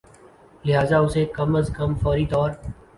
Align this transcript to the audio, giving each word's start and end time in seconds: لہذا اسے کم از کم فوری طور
لہذا 0.65 0.97
اسے 1.05 1.23
کم 1.37 1.49
از 1.59 1.67
کم 1.77 1.89
فوری 2.01 2.25
طور 2.33 2.49